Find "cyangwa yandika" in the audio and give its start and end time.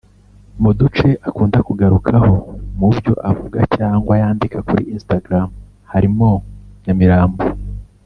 3.75-4.57